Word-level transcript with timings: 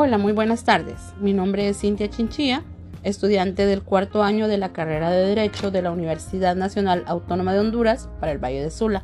Hola, 0.00 0.16
muy 0.16 0.32
buenas 0.32 0.62
tardes. 0.62 1.12
Mi 1.18 1.32
nombre 1.32 1.68
es 1.68 1.80
Cintia 1.80 2.08
Chinchilla, 2.08 2.62
estudiante 3.02 3.66
del 3.66 3.82
cuarto 3.82 4.22
año 4.22 4.46
de 4.46 4.56
la 4.56 4.72
carrera 4.72 5.10
de 5.10 5.26
Derecho 5.26 5.72
de 5.72 5.82
la 5.82 5.90
Universidad 5.90 6.54
Nacional 6.54 7.02
Autónoma 7.08 7.52
de 7.52 7.58
Honduras 7.58 8.08
para 8.20 8.30
el 8.30 8.38
Valle 8.38 8.62
de 8.62 8.70
Sula. 8.70 9.02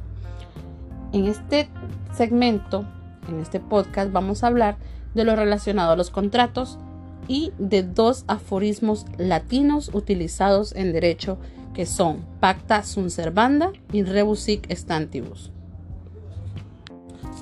En 1.13 1.27
este 1.27 1.69
segmento, 2.17 2.85
en 3.29 3.41
este 3.41 3.59
podcast, 3.59 4.13
vamos 4.13 4.45
a 4.45 4.47
hablar 4.47 4.77
de 5.15 5.25
lo 5.25 5.35
relacionado 5.35 5.91
a 5.91 5.97
los 5.97 6.11
contratos 6.11 6.79
y 7.27 7.53
de 7.59 7.83
dos 7.83 8.23
aforismos 8.29 9.05
latinos 9.19 9.91
utilizados 9.95 10.77
en 10.77 10.93
derecho 10.93 11.39
que 11.75 11.87
son 11.87 12.25
pacta 12.39 12.85
sunt 12.85 13.11
servanda 13.11 13.73
y 13.93 14.05
rebusic 14.05 14.73
stantibus. 14.73 15.54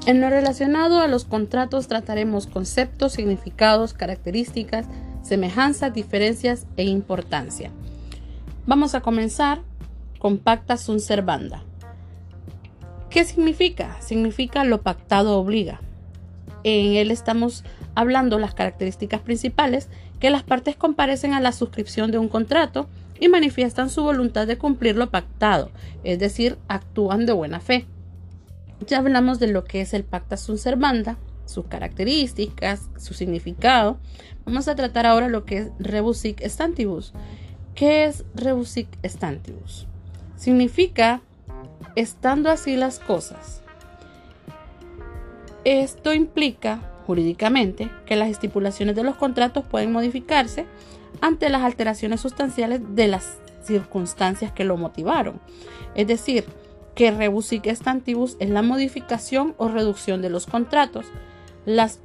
En 0.05 0.21
lo 0.21 0.31
relacionado 0.31 1.01
a 1.01 1.07
los 1.07 1.25
contratos 1.25 1.87
trataremos 1.87 2.49
conceptos, 2.49 3.13
significados, 3.13 3.95
características, 3.95 4.87
semejanzas, 5.23 5.95
diferencias 5.95 6.67
e 6.77 6.83
importancia. 6.83 7.71
Vamos 8.67 8.97
a 8.97 9.01
comenzar 9.01 9.61
con 10.19 10.39
pacta 10.39 10.77
sunt 10.77 10.99
servanda. 11.01 11.63
¿Qué 13.11 13.25
significa? 13.25 13.97
Significa 14.01 14.65
lo 14.65 14.83
pactado 14.83 15.39
obliga. 15.39 15.81
En 16.65 16.95
él 16.95 17.13
estamos 17.13 17.63
hablando 17.95 18.41
las 18.41 18.55
características 18.55 19.21
principales 19.21 19.89
que 20.19 20.31
las 20.31 20.43
partes 20.43 20.75
comparecen 20.75 21.33
a 21.33 21.41
la 21.41 21.53
suscripción 21.53 22.11
de 22.11 22.19
un 22.19 22.29
contrato 22.29 22.89
y 23.21 23.29
manifiestan 23.29 23.89
su 23.89 24.03
voluntad 24.03 24.49
de 24.49 24.59
cumplir 24.59 24.97
lo 24.97 25.11
pactado, 25.11 25.71
es 26.03 26.19
decir, 26.19 26.59
actúan 26.67 27.25
de 27.25 27.33
buena 27.33 27.61
fe. 27.61 27.87
Ya 28.87 28.99
hablamos 28.99 29.39
de 29.39 29.49
lo 29.49 29.65
que 29.65 29.81
es 29.81 29.95
el 29.95 30.05
pacta 30.05 30.37
sunt 30.37 30.59
servanda, 30.59 31.17
sus 31.47 31.67
características, 31.67 32.89
su 32.99 33.15
significado. 33.15 33.99
Vamos 34.45 34.69
a 34.69 34.75
tratar 34.75 35.07
ahora 35.07 35.29
lo 35.29 35.45
que 35.45 35.59
es 35.59 35.69
rebusic 35.79 36.45
stantibus. 36.47 37.13
¿Qué 37.75 38.05
es 38.05 38.25
rebusic 38.35 38.89
stantibus? 39.05 39.87
Significa 40.37 41.21
estando 41.97 42.51
así 42.51 42.77
las 42.77 42.99
cosas. 42.99 43.63
Esto 45.65 46.13
implica 46.13 46.81
jurídicamente 47.07 47.91
que 48.07 48.17
las 48.17 48.29
estipulaciones 48.29 48.97
de 48.97 49.05
los 49.05 49.17
contratos 49.17 49.65
pueden 49.65 49.93
modificarse 49.93 50.67
ante 51.21 51.49
las 51.51 51.63
alteraciones 51.63 52.21
sustanciales 52.21 52.81
de 52.95 53.09
las 53.09 53.39
circunstancias 53.63 54.53
que 54.53 54.65
lo 54.65 54.77
motivaron. 54.77 55.41
Es 55.95 56.07
decir, 56.07 56.45
que 56.95 57.11
rebusic 57.11 57.67
stantibus 57.75 58.37
es 58.39 58.51
la 58.51 58.63
modificación 58.63 59.55
o 59.59 59.69
reducción 59.69 60.23
de 60.23 60.31
los 60.31 60.47
contratos, 60.47 61.07
las, 61.65 62.01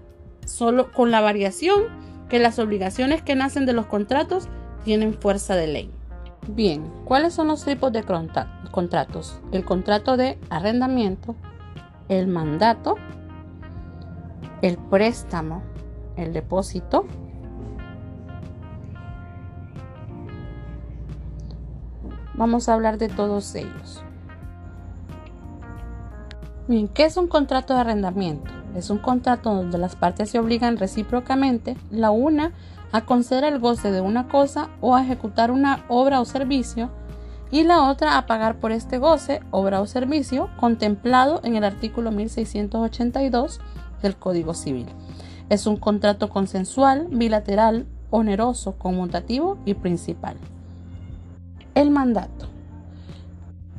solo 0.46 0.92
con 0.92 1.12
la 1.12 1.22
variación 1.22 1.84
que 2.30 2.40
las 2.40 2.60
obligaciones 2.60 3.22
que 3.22 3.36
nacen 3.36 3.66
de 3.66 3.74
los 3.74 3.86
contratos 3.86 4.48
tienen 4.84 5.14
fuerza 5.14 5.56
de 5.56 5.68
ley. 5.68 5.92
Bien, 6.48 6.90
¿cuáles 7.06 7.34
son 7.34 7.48
los 7.48 7.66
tipos 7.66 7.92
de 7.92 8.04
contratos? 8.04 9.42
El 9.52 9.66
contrato 9.66 10.16
de 10.16 10.38
arrendamiento, 10.50 11.36
el 12.08 12.28
mandato, 12.28 12.96
el 14.62 14.78
préstamo, 14.78 15.62
el 16.16 16.34
depósito, 16.34 17.06
Vamos 22.38 22.70
a 22.70 22.76
hablar 22.76 23.00
de 23.00 23.10
todos 23.10 23.56
ellos. 23.56 24.04
Bien, 26.68 26.90
¿qué 26.90 27.06
es 27.06 27.16
un 27.16 27.28
contrato 27.28 27.74
de 27.74 27.80
arrendamiento? 27.80 28.52
Es 28.76 28.90
un 28.90 28.98
contrato 28.98 29.56
donde 29.56 29.78
las 29.78 29.96
partes 29.96 30.30
se 30.30 30.40
obligan 30.40 30.76
recíprocamente 30.76 31.78
la 31.92 32.12
una 32.12 32.52
a 32.92 33.06
conceder 33.06 33.46
el 33.46 33.60
goce 33.60 33.90
de 33.90 34.02
una 34.02 34.28
cosa 34.28 34.68
o 34.82 34.94
a 34.94 35.02
ejecutar 35.02 35.50
una 35.50 35.86
obra 35.88 36.20
o 36.20 36.26
servicio 36.26 36.90
y 37.52 37.64
la 37.64 37.90
otra 37.90 38.18
a 38.18 38.26
pagar 38.26 38.60
por 38.60 38.74
este 38.74 38.98
goce, 38.98 39.40
obra 39.50 39.80
o 39.80 39.88
servicio 39.88 40.50
contemplado 40.60 41.40
en 41.46 41.56
el 41.56 41.64
artículo 41.64 42.12
1682 42.12 43.62
del 44.02 44.18
Código 44.18 44.54
Civil. 44.54 44.88
Es 45.48 45.68
un 45.68 45.78
contrato 45.78 46.30
consensual, 46.30 47.08
bilateral, 47.10 47.86
oneroso, 48.10 48.74
conmutativo 48.74 49.58
y 49.64 49.76
principal. 49.76 50.36
El 51.76 51.92
mandato. 51.92 52.57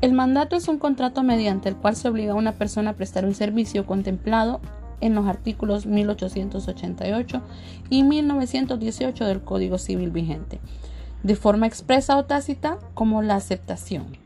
El 0.01 0.13
mandato 0.13 0.55
es 0.55 0.69
un 0.69 0.79
contrato 0.79 1.25
mediante 1.25 1.69
el 1.69 1.77
cual 1.77 1.97
se 1.97 2.09
obliga 2.09 2.33
a 2.33 2.37
una 2.37 2.53
persona 2.53 2.91
a 2.91 2.97
prestar 2.97 3.25
un 3.25 3.35
servicio 3.35 3.85
contemplado 3.85 4.61
en 5.01 5.17
los 5.17 5.27
artículos 5.27 5.87
1888 5.87 7.43
y 7.91 8.05
1918 8.05 9.25
del 9.25 9.43
Código 9.43 9.77
Civil 9.77 10.11
vigente, 10.11 10.61
de 11.25 11.35
forma 11.35 11.67
expresa 11.67 12.17
o 12.17 12.25
tácita 12.27 12.79
como 12.95 13.23
la 13.23 13.35
aceptación. 13.35 14.17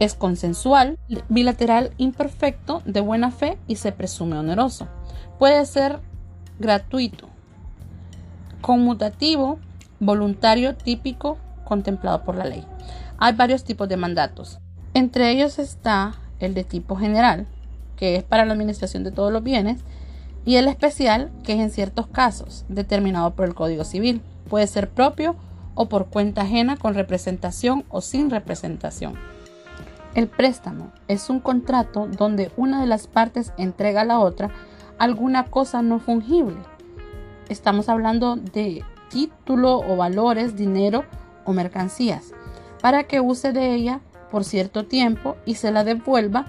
Es 0.00 0.14
consensual, 0.14 0.98
bilateral, 1.28 1.92
imperfecto, 1.96 2.82
de 2.84 3.00
buena 3.00 3.30
fe 3.30 3.56
y 3.68 3.76
se 3.76 3.92
presume 3.92 4.36
oneroso. 4.36 4.88
Puede 5.38 5.64
ser 5.64 6.00
gratuito, 6.58 7.28
conmutativo, 8.60 9.60
voluntario, 10.00 10.74
típico, 10.74 11.38
contemplado 11.64 12.24
por 12.24 12.34
la 12.34 12.46
ley. 12.46 12.64
Hay 13.18 13.32
varios 13.34 13.62
tipos 13.62 13.88
de 13.88 13.96
mandatos. 13.96 14.58
Entre 14.94 15.30
ellos 15.30 15.58
está 15.58 16.14
el 16.38 16.54
de 16.54 16.62
tipo 16.62 16.94
general, 16.94 17.46
que 17.96 18.14
es 18.14 18.22
para 18.22 18.44
la 18.44 18.52
administración 18.52 19.02
de 19.02 19.10
todos 19.10 19.32
los 19.32 19.42
bienes, 19.42 19.80
y 20.44 20.56
el 20.56 20.68
especial, 20.68 21.32
que 21.42 21.54
es 21.54 21.60
en 21.60 21.70
ciertos 21.70 22.06
casos, 22.06 22.64
determinado 22.68 23.34
por 23.34 23.46
el 23.46 23.54
Código 23.54 23.84
Civil. 23.84 24.22
Puede 24.48 24.66
ser 24.68 24.88
propio 24.88 25.34
o 25.74 25.88
por 25.88 26.06
cuenta 26.06 26.42
ajena 26.42 26.76
con 26.76 26.94
representación 26.94 27.84
o 27.88 28.00
sin 28.00 28.30
representación. 28.30 29.14
El 30.14 30.28
préstamo 30.28 30.92
es 31.08 31.28
un 31.28 31.40
contrato 31.40 32.06
donde 32.06 32.52
una 32.56 32.80
de 32.80 32.86
las 32.86 33.08
partes 33.08 33.52
entrega 33.58 34.02
a 34.02 34.04
la 34.04 34.20
otra 34.20 34.50
alguna 34.98 35.46
cosa 35.46 35.82
no 35.82 35.98
fungible. 35.98 36.58
Estamos 37.48 37.88
hablando 37.88 38.36
de 38.36 38.84
título 39.08 39.78
o 39.78 39.96
valores, 39.96 40.56
dinero 40.56 41.04
o 41.44 41.52
mercancías, 41.52 42.32
para 42.80 43.04
que 43.04 43.20
use 43.20 43.52
de 43.52 43.74
ella 43.74 44.00
por 44.34 44.42
cierto 44.42 44.84
tiempo 44.84 45.36
y 45.46 45.54
se 45.54 45.70
la 45.70 45.84
devuelva. 45.84 46.46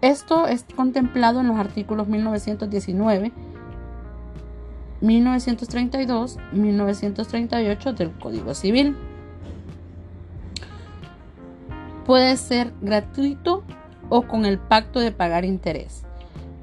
Esto 0.00 0.48
es 0.48 0.64
contemplado 0.74 1.38
en 1.38 1.46
los 1.46 1.58
artículos 1.58 2.08
1919, 2.08 3.30
1932, 5.00 6.38
1938 6.50 7.92
del 7.92 8.10
Código 8.18 8.52
Civil. 8.52 8.96
Puede 12.04 12.36
ser 12.36 12.72
gratuito 12.80 13.62
o 14.08 14.22
con 14.22 14.44
el 14.44 14.58
pacto 14.58 14.98
de 14.98 15.12
pagar 15.12 15.44
interés. 15.44 16.02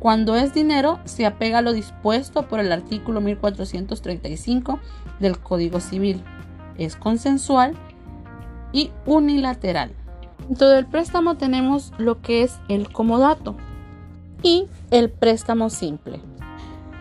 Cuando 0.02 0.36
es 0.36 0.54
dinero, 0.54 1.00
se 1.06 1.26
apega 1.26 1.60
a 1.60 1.62
lo 1.62 1.72
dispuesto 1.72 2.50
por 2.50 2.60
el 2.60 2.74
artículo 2.74 3.22
1435 3.22 4.82
del 5.22 5.40
Código 5.40 5.80
Civil. 5.80 6.22
Es 6.78 6.98
consensual 6.98 7.78
y 8.72 8.92
unilateral. 9.06 9.92
Dentro 10.48 10.70
del 10.70 10.86
préstamo 10.86 11.36
tenemos 11.36 11.94
lo 11.98 12.22
que 12.22 12.44
es 12.44 12.60
el 12.70 12.92
comodato 12.92 13.56
y 14.44 14.68
el 14.92 15.10
préstamo 15.10 15.70
simple. 15.70 16.22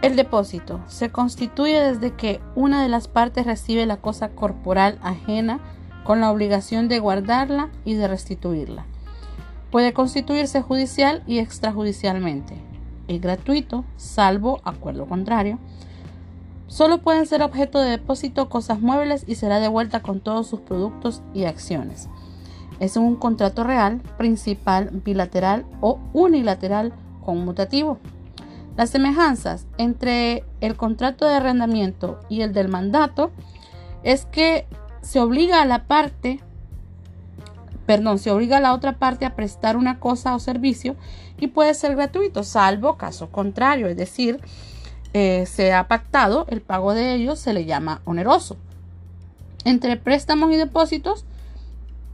El 0.03 0.16
depósito 0.16 0.81
se 0.87 1.10
constituye 1.10 1.81
desde 1.81 2.15
que 2.15 2.41
una 2.55 2.82
de 2.82 2.88
las 2.88 3.09
partes 3.09 3.47
recibe 3.47 3.87
la 3.87 3.97
cosa 3.97 4.28
corporal 4.31 4.99
ajena 5.03 5.60
con 6.05 6.21
la 6.21 6.31
obligación 6.31 6.88
de 6.88 7.00
guardarla 7.00 7.71
y 7.84 7.94
de 7.94 8.06
restituirla. 8.06 8.84
Puede 9.71 9.93
constituirse 9.93 10.62
judicial 10.62 11.23
y 11.26 11.38
extrajudicialmente. 11.38 12.56
Es 13.08 13.20
gratuito, 13.20 13.85
salvo 13.96 14.61
acuerdo 14.64 15.06
contrario. 15.06 15.58
Solo 16.69 16.99
pueden 16.99 17.27
ser 17.27 17.43
objeto 17.43 17.81
de 17.81 17.91
depósito 17.91 18.49
cosas 18.49 18.81
muebles 18.81 19.25
y 19.27 19.37
será 19.37 19.61
devuelta 19.61 20.03
con 20.03 20.21
todos 20.21 20.49
sus 20.49 20.61
productos 20.61 21.23
y 21.33 21.45
acciones. 21.45 22.09
Es 22.81 22.97
un 22.97 23.17
contrato 23.17 23.65
real, 23.65 24.03
principal, 24.19 24.91
bilateral 25.05 25.65
o 25.81 25.99
unilateral 26.13 26.93
conmutativo. 27.25 27.99
Las 28.77 28.91
semejanzas 28.91 29.67
entre 29.79 30.45
el 30.61 30.77
contrato 30.77 31.25
de 31.25 31.35
arrendamiento 31.35 32.21
y 32.29 32.43
el 32.43 32.53
del 32.53 32.69
mandato 32.69 33.31
es 34.03 34.27
que 34.27 34.67
se 35.01 35.21
obliga 35.21 35.63
a 35.63 35.67
la 35.67 35.85
parte, 35.85 36.41
perdón, 37.87 38.19
se 38.19 38.31
obliga 38.31 38.59
a 38.59 38.61
la 38.61 38.75
otra 38.75 38.99
parte 38.99 39.25
a 39.25 39.35
prestar 39.35 39.77
una 39.77 39.99
cosa 39.99 40.35
o 40.35 40.41
servicio 40.41 40.97
y 41.39 41.47
puede 41.47 41.73
ser 41.75 41.97
gratuito, 41.97 42.43
salvo 42.43 42.97
caso 42.97 43.31
contrario, 43.31 43.87
es 43.87 43.97
decir, 43.97 44.41
eh, 45.19 45.47
se 45.47 45.73
ha 45.73 45.89
pactado, 45.89 46.45
el 46.51 46.61
pago 46.61 46.93
de 46.93 47.15
ellos 47.15 47.39
se 47.39 47.55
le 47.55 47.65
llama 47.65 48.03
oneroso. 48.05 48.59
Entre 49.65 49.97
préstamos 49.97 50.53
y 50.53 50.57
depósitos 50.57 51.25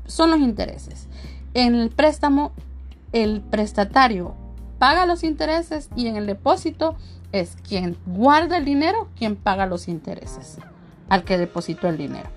son 0.07 0.31
los 0.31 0.39
intereses. 0.39 1.09
En 1.53 1.75
el 1.75 1.91
préstamo, 1.91 2.53
el 3.13 3.41
prestatario 3.41 4.37
paga 4.79 5.05
los 5.05 5.25
intereses 5.25 5.89
y 5.97 6.07
en 6.07 6.15
el 6.15 6.27
depósito 6.29 6.95
es 7.33 7.57
quien 7.69 7.97
guarda 8.07 8.57
el 8.57 8.65
dinero 8.65 9.09
quien 9.19 9.35
paga 9.35 9.67
los 9.67 9.89
intereses 9.89 10.59
al 11.09 11.25
que 11.25 11.39
depositó 11.39 11.89
el 11.89 11.99
dinero. 11.99 12.31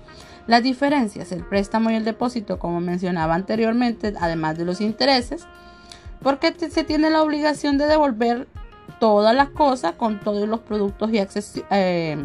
Las 0.48 0.64
diferencias, 0.64 1.30
el 1.30 1.44
préstamo 1.44 1.92
y 1.92 1.94
el 1.94 2.04
depósito, 2.04 2.58
como 2.58 2.80
mencionaba 2.80 3.36
anteriormente, 3.36 4.14
además 4.20 4.58
de 4.58 4.64
los 4.64 4.80
intereses, 4.80 5.46
porque 6.22 6.52
se 6.52 6.82
tiene 6.82 7.08
la 7.08 7.22
obligación 7.22 7.78
de 7.78 7.86
devolver 7.86 8.48
todas 9.00 9.34
las 9.34 9.50
cosas 9.50 9.94
con 9.94 10.20
todos 10.20 10.48
los 10.48 10.60
productos 10.60 11.10
y, 11.12 11.20
eh, 11.70 12.16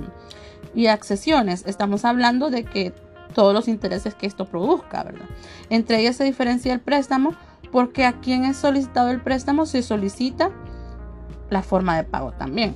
y 0.74 0.88
accesiones. 0.88 1.64
Estamos 1.66 2.06
hablando 2.06 2.50
de 2.50 2.64
que 2.64 2.94
todos 3.34 3.54
los 3.54 3.68
intereses 3.68 4.16
que 4.16 4.28
esto 4.28 4.46
produzca, 4.46 5.04
¿verdad? 5.04 5.26
Entre 5.70 6.00
ellas 6.00 6.16
se 6.16 6.24
diferencia 6.24 6.74
el 6.74 6.80
préstamo 6.80 7.34
porque 7.72 8.06
a 8.06 8.20
quien 8.20 8.44
es 8.44 8.58
solicitado 8.58 9.10
el 9.12 9.22
préstamo 9.22 9.66
se 9.66 9.82
solicita 9.82 10.52
la 11.50 11.62
forma 11.62 11.96
de 11.98 12.04
pago 12.04 12.32
también. 12.34 12.76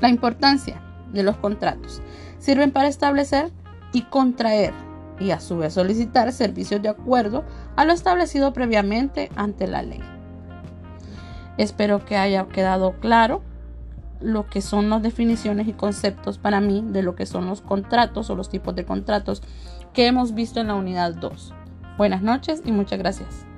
La 0.00 0.08
importancia 0.08 0.82
de 1.12 1.22
los 1.22 1.36
contratos 1.36 2.02
sirven 2.38 2.72
para 2.72 2.88
establecer 2.88 3.50
y 3.92 4.02
contraer 4.02 4.72
y 5.20 5.30
a 5.30 5.40
su 5.40 5.58
vez 5.58 5.74
solicitar 5.74 6.32
servicios 6.32 6.82
de 6.82 6.88
acuerdo 6.88 7.44
a 7.76 7.84
lo 7.84 7.92
establecido 7.92 8.52
previamente 8.52 9.30
ante 9.36 9.66
la 9.66 9.82
ley. 9.82 10.00
Espero 11.58 12.04
que 12.04 12.16
haya 12.16 12.46
quedado 12.48 12.92
claro 13.00 13.42
lo 14.20 14.46
que 14.46 14.62
son 14.62 14.88
las 14.88 15.02
definiciones 15.02 15.68
y 15.68 15.72
conceptos 15.72 16.38
para 16.38 16.60
mí 16.60 16.84
de 16.86 17.02
lo 17.02 17.14
que 17.14 17.26
son 17.26 17.46
los 17.46 17.60
contratos 17.60 18.30
o 18.30 18.36
los 18.36 18.48
tipos 18.48 18.74
de 18.74 18.84
contratos 18.84 19.42
que 19.92 20.06
hemos 20.06 20.34
visto 20.34 20.60
en 20.60 20.68
la 20.68 20.74
unidad 20.74 21.14
2. 21.14 21.54
Buenas 21.98 22.22
noches 22.22 22.62
y 22.64 22.72
muchas 22.72 22.98
gracias. 22.98 23.51